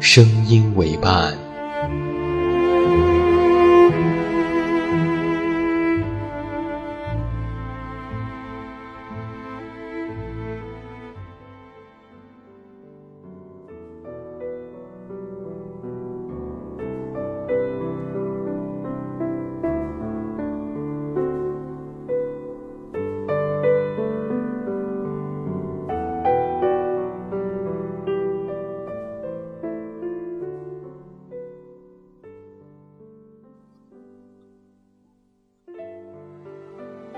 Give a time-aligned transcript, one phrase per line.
[0.00, 1.49] 声音为伴。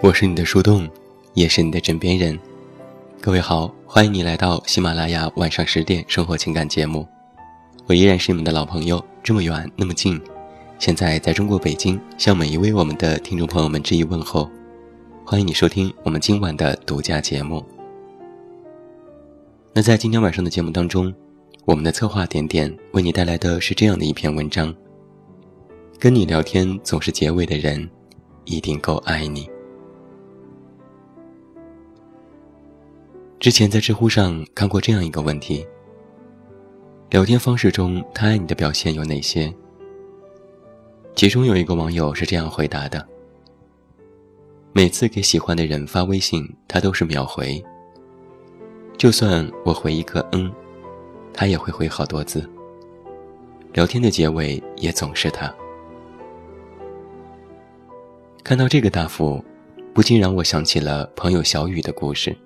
[0.03, 0.91] 我是你的树洞，
[1.33, 2.37] 也是你的枕边人。
[3.21, 7.07] 各位好，欢迎你来到喜马拉雅晚上十点生活情感节目。
[7.87, 10.21] 我依然是你们的老朋友，这么远那么近，
[10.77, 14.51] 现在在中国北京，向每一位我们的听众朋友们致以问候。
[15.25, 17.65] 欢迎你收听我们今晚的独家节目。
[19.73, 21.15] 那在今天晚上的节目当中，
[21.65, 24.75] 我们的策划点点为你带来的是这样的一篇文章：
[25.97, 27.89] 跟你聊天总是结尾的人，
[28.45, 29.49] 一定够爱你。
[33.43, 35.67] 之前在知乎上看过这样一个问题：
[37.11, 39.53] 聊天方式中他爱你的表现有哪些？
[41.17, 43.05] 其中有一个网友是这样回答的：
[44.73, 47.61] 每次给喜欢的人发微信，他都是秒回。
[48.97, 50.49] 就算我回一个嗯，
[51.35, 52.49] 他也会回好多字。
[53.73, 55.53] 聊天的结尾也总是他。
[58.45, 59.45] 看到这个答复，
[59.93, 62.37] 不禁让我想起了朋友小雨的故事。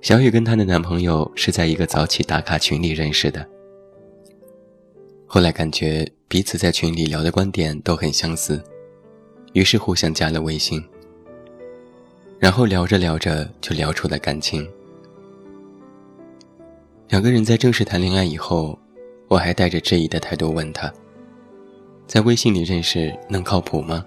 [0.00, 3.46] 小雨跟她的男朋友是在一个早起打卡群里认识的，
[5.26, 8.62] 后来感觉彼此在群里聊的观点都很相似，
[9.54, 10.82] 于是互相加了微信。
[12.38, 14.66] 然后聊着聊着就聊出了感情。
[17.08, 18.78] 两个人在正式谈恋爱以后，
[19.26, 20.92] 我还带着质疑的态度问他
[22.06, 24.06] ：“在微信里认识能靠谱吗？”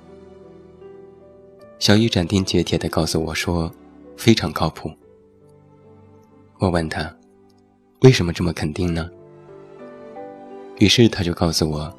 [1.79, 3.69] 小雨斩钉截铁地告诉我说
[4.15, 4.89] ：“非常靠谱。”
[6.61, 7.11] 我问他
[8.05, 9.09] ：“为什么这么肯定呢？”
[10.77, 11.91] 于是他就告诉我：“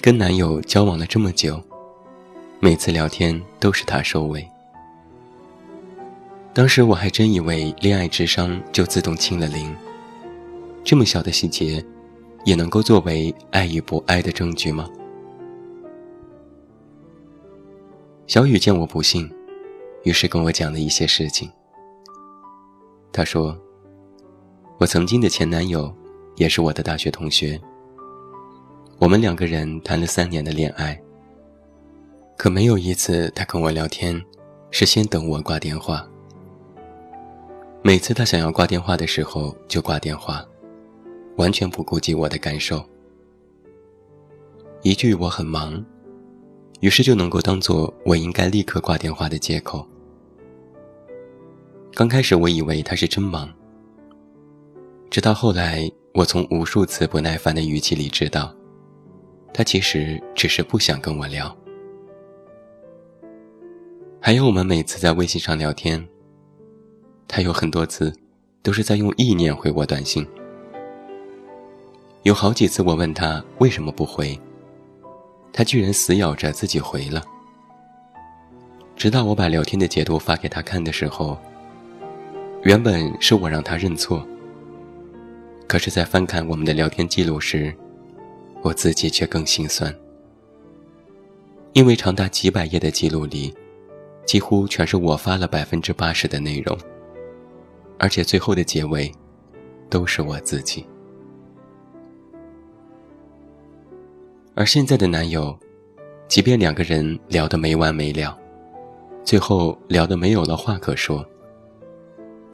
[0.00, 1.60] 跟男友交往了这么久，
[2.60, 4.48] 每次聊天都是他收尾。”
[6.54, 9.74] 当时我还真以为恋爱智商就自动清了零，
[10.84, 11.84] 这么小的细节，
[12.44, 14.88] 也能够作为爱与不爱的证据吗？
[18.28, 19.28] 小雨见我不信，
[20.04, 21.50] 于是跟我讲了一些事情。
[23.16, 23.58] 他说
[24.76, 25.90] ：“我曾经的前男友，
[26.34, 27.58] 也是我的大学同学。
[28.98, 31.00] 我们两个人谈了三年的恋爱，
[32.36, 34.22] 可没有一次他跟我聊天
[34.70, 36.06] 是先等我挂电话。
[37.80, 40.44] 每次他想要挂电话的时候就挂电话，
[41.38, 42.84] 完全不顾及我的感受。
[44.82, 45.82] 一句我很忙，
[46.80, 49.88] 于是就能够当做我应该立刻挂电话的借口。”
[51.96, 53.50] 刚开始我以为他是真忙，
[55.08, 58.54] 直到后来，我从无数次不耐烦的语气里知道，
[59.50, 61.56] 他其实只是不想跟我聊。
[64.20, 66.06] 还有我们每次在微信上聊天，
[67.26, 68.12] 他有很多次
[68.62, 70.28] 都是在用意念回我短信，
[72.24, 74.38] 有好几次我问他为什么不回，
[75.50, 77.24] 他居然死咬着自己回了。
[78.94, 81.38] 直到我把聊天的截图发给他看的时候。
[82.62, 84.26] 原本是我让他认错，
[85.68, 87.74] 可是，在翻看我们的聊天记录时，
[88.62, 89.94] 我自己却更心酸。
[91.74, 93.54] 因为长达几百页的记录里，
[94.24, 96.76] 几乎全是我发了百分之八十的内容，
[97.98, 99.12] 而且最后的结尾，
[99.88, 100.84] 都是我自己。
[104.54, 105.56] 而现在的男友，
[106.26, 108.36] 即便两个人聊得没完没了，
[109.22, 111.24] 最后聊得没有了话可说，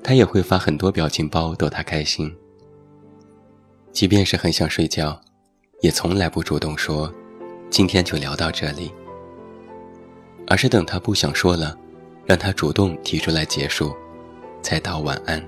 [0.02, 2.34] 他也会发很多表情包逗她开心。
[3.93, 5.20] 即便是很想睡觉，
[5.81, 7.12] 也从来不主动说
[7.70, 8.90] ：“今天就聊到这里。”
[10.49, 11.78] 而是等他不想说了，
[12.26, 13.94] 让他主动提出来结束，
[14.60, 15.43] 才道晚安。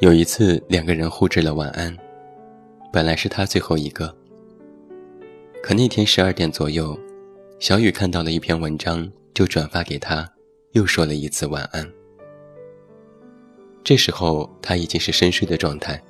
[0.00, 1.94] 有一次，两个人互致了晚安，
[2.90, 4.14] 本来是他最后一个，
[5.62, 6.98] 可那天十二点左右，
[7.58, 10.26] 小雨看到了一篇文章，就转发给他，
[10.72, 11.90] 又说了一次晚安。
[13.82, 16.02] 这时候他已经是深睡的状态，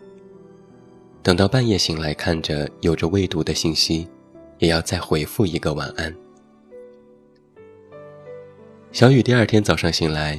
[1.22, 4.08] 等到半夜醒来，看着有着未读的信息。
[4.60, 6.14] 也要再回复一个晚安。
[8.92, 10.38] 小雨第二天早上醒来，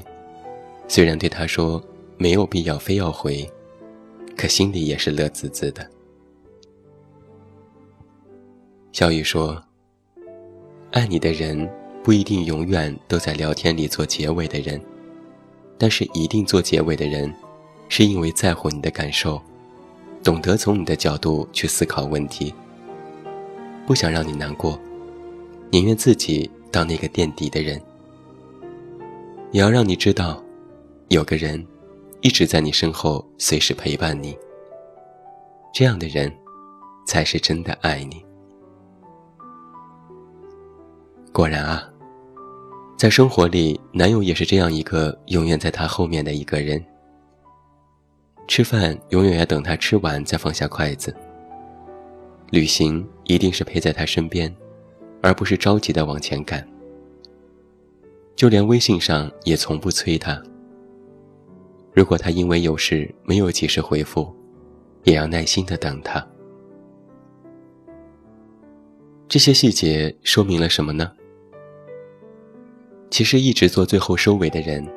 [0.88, 1.83] 虽然对他说
[2.19, 3.50] 没有必要非要回，
[4.38, 5.89] 可心里也是乐滋滋的。
[8.91, 9.59] 小雨说
[10.94, 11.67] ：“爱你的人
[12.03, 14.81] 不一定永远都在聊天里做结尾的人，
[15.77, 17.31] 但是一定做结尾的人，
[17.89, 19.39] 是因为在乎你的感受，
[20.24, 22.53] 懂得从你的角度去思考问题。”
[23.86, 24.80] 不想让你难过，
[25.69, 27.81] 宁愿自己当那个垫底的人，
[29.51, 30.42] 也要让你知道，
[31.09, 31.65] 有个人
[32.21, 34.38] 一直在你身后，随时陪伴你。
[35.74, 36.31] 这样的人，
[37.06, 38.24] 才是真的爱你。
[41.33, 41.90] 果然啊，
[43.01, 46.80] 在生活里，男友也是这样一个永远在他后面的一个人。
[48.48, 51.12] 吃饭永远要等他吃完再放下筷子。
[52.51, 54.56] 旅行一定是陪在他身边，
[55.19, 56.63] 而不是着急的往前赶。
[58.36, 60.39] 就连微信上也从不催他。
[61.95, 64.31] 如果他因为有事没有及时回复，
[65.06, 66.24] 也要耐心的等他。
[69.27, 71.12] 这些细节说明了什么呢？
[73.11, 74.87] 其实一直做最后收尾的人，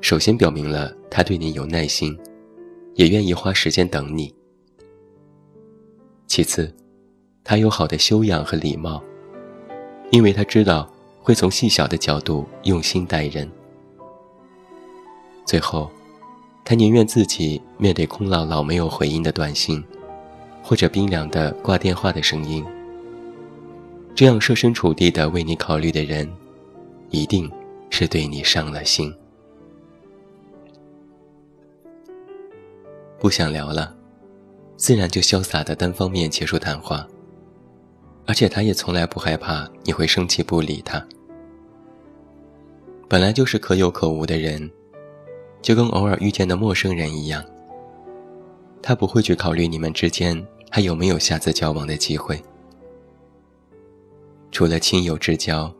[0.00, 2.16] 首先表明了他对你有耐心，
[2.94, 4.32] 也愿意花时间等你。
[6.28, 6.72] 其次，
[7.42, 9.02] 他有好的修养和礼貌，
[10.12, 10.88] 因为他知道
[11.20, 13.50] 会从细小的角度用心待人。
[15.44, 15.90] 最后，
[16.64, 19.82] 他宁愿自己面对空落落没有回音的短信，
[20.62, 22.64] 或者冰凉的挂电话的声音。
[24.14, 26.30] 这样设身处地的为你考虑的人，
[27.12, 27.48] 一定
[27.90, 29.14] 是对你上了心。
[33.20, 33.94] 不想聊了。
[34.74, 37.06] 自然就潇洒的单方面结束谈话，
[38.26, 41.06] 而且他也从来不害怕你会生气不理他。
[43.08, 44.68] 本来就是可有可无的人，
[45.60, 47.44] 就跟偶尔遇见的陌生人一样。
[48.82, 52.42] 他不会去考虑你们之间还有没有下次交往的机会。
[54.50, 55.72] 除了亲友之交，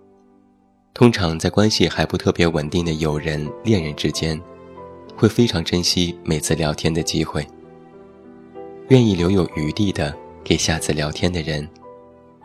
[0.94, 4.40] 通常在关系还不特别稳定的友人、恋人之间，
[5.16, 7.46] 会非常珍惜每次聊天的机会。
[8.88, 11.66] 愿意留有余地的给下次聊天的人，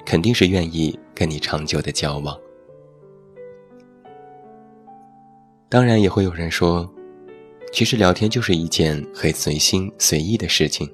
[0.05, 2.39] 肯定是愿意跟你长久的交往。
[5.67, 6.89] 当然，也会有人说，
[7.73, 10.89] 其实聊天就是一件很随心随意的事情，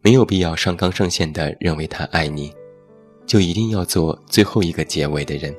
[0.00, 2.50] 没有必要上纲上线的认为他爱你，
[3.26, 5.54] 就一定要做最后一个结尾的人。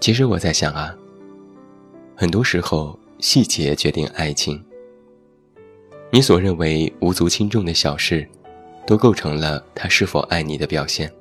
[0.00, 0.96] 其实我在想啊，
[2.16, 4.58] 很多时候细节决定爱情。
[6.10, 8.26] 你所认为无足轻重的小事，
[8.86, 11.12] 都构成了他是否爱你的表现。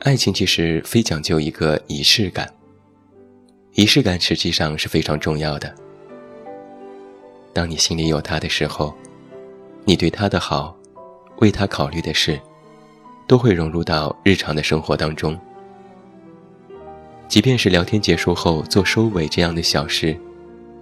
[0.00, 2.50] 爱情其实非讲究一个仪式感，
[3.74, 5.72] 仪式感实际上是非常重要的。
[7.52, 8.94] 当你心里有他的时候，
[9.84, 10.74] 你对他的好，
[11.40, 12.40] 为他考虑的事，
[13.26, 15.38] 都会融入到日常的生活当中。
[17.28, 20.18] 即便是聊天结束后做收尾这样的小事。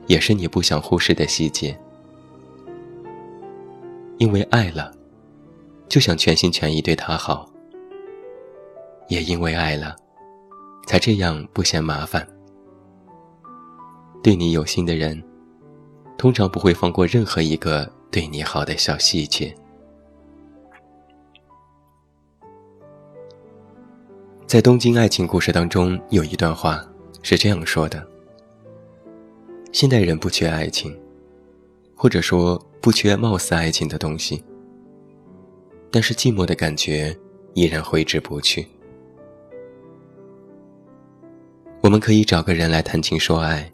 [0.06, 1.76] 也是你不想忽视的细节，
[4.18, 4.92] 因为爱了，
[5.88, 7.44] 就想全心全意对他好；
[9.08, 9.96] 也因为爱了，
[10.86, 12.24] 才这样不嫌麻烦。
[14.22, 15.20] 对你有心的人，
[16.16, 19.52] 通常不会放过任何一个对你好的小细节。
[24.46, 26.80] 在《东京爱情故事》当中，有一段话
[27.20, 28.06] 是这样说的。
[29.72, 30.96] 现代人不缺爱情，
[31.96, 34.44] 或者说不缺貌似爱情的东西，
[35.90, 37.14] 但是寂寞的感觉
[37.54, 38.64] 依然挥之不去。
[41.80, 43.68] 我们可以找个人来谈情说爱，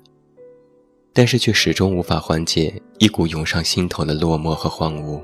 [1.12, 5.20] 但是却始终无法缓解一股涌上心头的落寞和荒芜。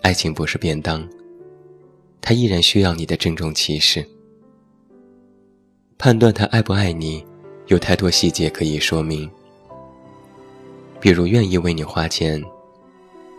[0.00, 1.04] 爱情不是便当，
[2.32, 4.02] 它依然需要你的郑重其事。
[5.98, 7.22] 判断他爱不爱你，
[7.66, 9.30] 有太多细节可以说明，
[10.98, 12.42] 比如愿意为你花钱，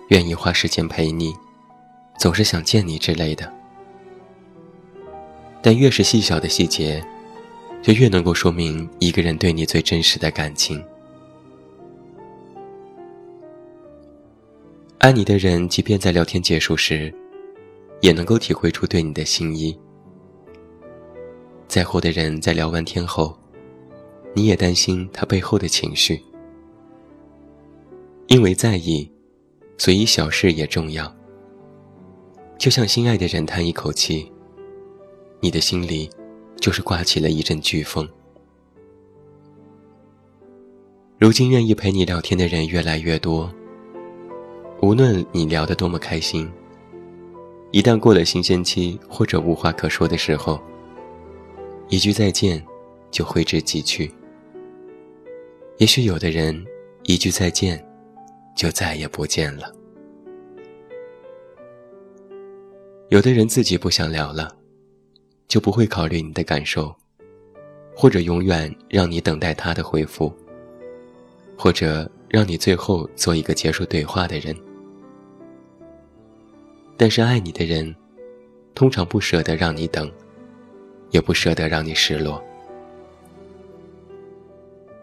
[0.09, 1.33] 愿意花时间陪你，
[2.19, 3.51] 总是想见你之类的。
[5.59, 7.03] 但越是细小的细节。
[7.81, 10.81] 就越能够说明一个人对你最真实的感情。
[15.00, 17.13] 爱你的人，即便在聊天结束时，
[18.03, 19.75] 也能够体会出对你的心意。
[21.69, 23.33] 在乎的人在聊完天后，
[24.36, 26.22] 你也担心他背后的情绪。
[28.27, 29.10] 因为在意，
[29.77, 31.10] 所以小事也重要。
[32.57, 34.29] 就像心爱的人叹一口气，
[35.39, 36.10] 你的心里。
[36.62, 38.07] 就是刮起了一阵飓风。
[41.19, 43.53] 如今愿意陪你聊天的人越来越多，
[44.81, 46.50] 无论你聊得多么开心，
[47.74, 50.62] 一旦过了新鲜期或者无话可说的时候，
[51.89, 52.63] 一句再见
[53.10, 54.13] 就挥之即去。
[55.80, 56.63] 也许有的人
[57.01, 57.84] 一句再见，
[58.56, 59.74] 就再也不见了；
[63.10, 64.56] 有的人自己不想聊了。
[65.48, 66.96] 就不会考虑你的感受，
[67.96, 70.34] 或者永远让你等待他的回复，
[71.56, 74.56] 或者让你最后做一个结束对话的人。
[77.03, 77.93] 但是爱你的人，
[78.74, 80.10] 通常不舍得让你等，
[81.12, 82.41] 也不舍得让你失落。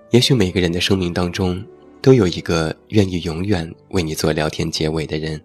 [0.09, 1.63] 也许每个人的生命当中，
[2.01, 5.39] 都有一个愿意永远为你做聊天结尾的人，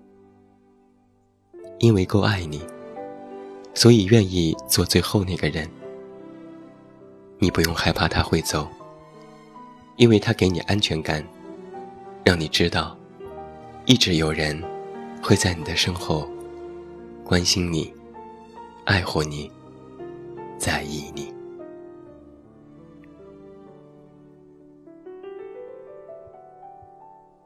[1.79, 2.61] 因为够爱你。
[3.73, 5.69] 所以愿意做最后那个人，
[7.37, 8.65] 你不用害怕他会走，
[9.97, 11.21] 因为他给你安全感，
[12.23, 12.97] 让你知道，
[13.85, 14.63] 一直有人
[15.21, 16.25] 会在你的身后
[17.25, 17.91] 关心你、
[18.83, 19.51] 爱护你、
[20.59, 21.33] 在意你。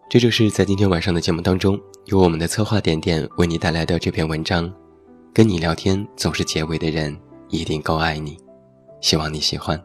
[0.10, 4.70] 这就是在今天晚上的节目当中，由我们的策划点点为你带来的这篇文章。
[5.34, 7.18] 跟你聊天总是结尾的人，
[7.48, 8.38] 一定够爱你。
[9.00, 9.82] 希望你喜欢。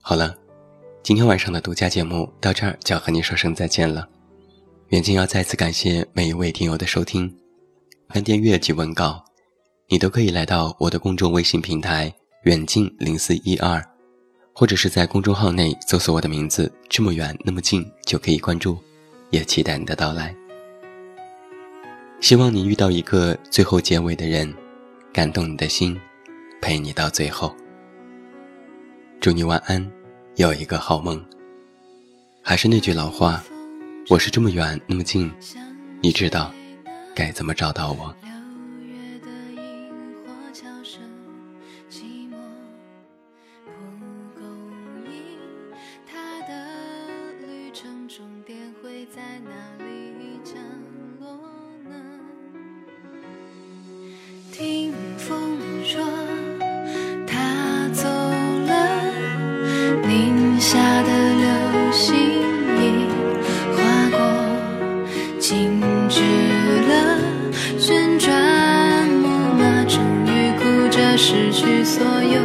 [0.00, 0.34] 好了，
[1.02, 4.08] 今天晚上的独家节目到这儿就要和你说声再见了。
[4.88, 7.30] 远近要再次感谢每一位听友的收听，
[8.12, 9.24] 看订阅及文稿，
[9.88, 12.12] 你都可以来到我的公众微信平台
[12.42, 13.80] 远近零四一二，
[14.52, 18.76] 或者是在公众号内搜索我的名字这么远那么近就可以关注，
[19.30, 20.34] 也期待你的到来。
[22.20, 24.52] 希望你遇到一个最后结尾的人，
[25.12, 25.96] 感动你的心，
[26.60, 27.54] 陪你到最后。
[29.20, 29.88] 祝你晚安，
[30.34, 31.24] 有一个好梦。
[32.42, 33.40] 还是那句老话，
[34.08, 35.30] 我是这么远那么近，
[36.02, 36.52] 你知道
[37.20, 38.29] 该怎么找到我。
[71.30, 72.42] 失去所有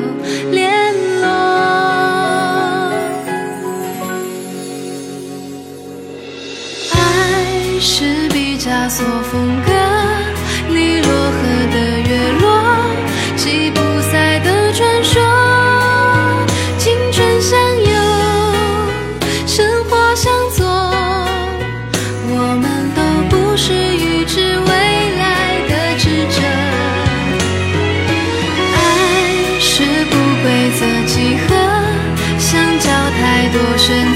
[33.56, 34.15] 的流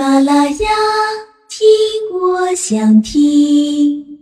[0.00, 0.68] 马拉雅，
[1.46, 1.68] 听
[2.10, 4.19] 我想听。